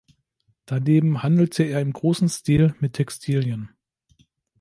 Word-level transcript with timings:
Daneben 0.65 1.21
handelte 1.21 1.61
er 1.61 1.79
im 1.79 1.93
grossen 1.93 2.27
Stil 2.27 2.73
mit 2.79 2.93
Textilien. 2.93 3.69